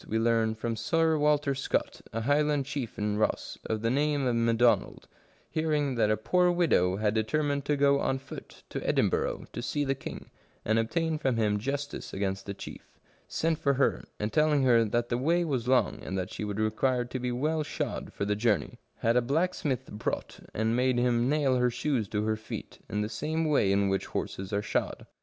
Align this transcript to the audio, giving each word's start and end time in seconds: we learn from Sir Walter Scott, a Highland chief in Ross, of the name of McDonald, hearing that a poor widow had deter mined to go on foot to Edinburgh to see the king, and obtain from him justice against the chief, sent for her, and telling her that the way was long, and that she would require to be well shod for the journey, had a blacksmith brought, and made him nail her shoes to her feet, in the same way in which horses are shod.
we 0.07 0.17
learn 0.17 0.55
from 0.55 0.75
Sir 0.75 1.15
Walter 1.15 1.53
Scott, 1.53 2.01
a 2.11 2.21
Highland 2.21 2.65
chief 2.65 2.97
in 2.97 3.19
Ross, 3.19 3.59
of 3.67 3.83
the 3.83 3.91
name 3.91 4.25
of 4.25 4.35
McDonald, 4.35 5.07
hearing 5.47 5.93
that 5.93 6.09
a 6.09 6.17
poor 6.17 6.49
widow 6.49 6.95
had 6.97 7.13
deter 7.13 7.43
mined 7.43 7.65
to 7.65 7.77
go 7.77 7.99
on 7.99 8.17
foot 8.17 8.63
to 8.71 8.81
Edinburgh 8.83 9.45
to 9.53 9.61
see 9.61 9.83
the 9.85 9.93
king, 9.93 10.31
and 10.65 10.79
obtain 10.79 11.19
from 11.19 11.37
him 11.37 11.59
justice 11.59 12.15
against 12.15 12.47
the 12.47 12.55
chief, 12.55 12.97
sent 13.27 13.59
for 13.59 13.75
her, 13.75 14.03
and 14.19 14.33
telling 14.33 14.63
her 14.63 14.83
that 14.85 15.09
the 15.09 15.19
way 15.19 15.45
was 15.45 15.67
long, 15.67 15.99
and 16.01 16.17
that 16.17 16.31
she 16.33 16.43
would 16.43 16.59
require 16.59 17.05
to 17.05 17.19
be 17.19 17.31
well 17.31 17.61
shod 17.61 18.11
for 18.11 18.25
the 18.25 18.35
journey, 18.35 18.79
had 19.01 19.15
a 19.15 19.21
blacksmith 19.21 19.85
brought, 19.91 20.39
and 20.51 20.75
made 20.75 20.97
him 20.97 21.29
nail 21.29 21.57
her 21.57 21.69
shoes 21.69 22.07
to 22.07 22.23
her 22.23 22.35
feet, 22.35 22.79
in 22.89 23.01
the 23.01 23.07
same 23.07 23.45
way 23.45 23.71
in 23.71 23.87
which 23.87 24.07
horses 24.07 24.51
are 24.51 24.63
shod. 24.63 25.05